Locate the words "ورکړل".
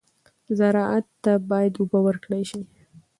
2.05-2.43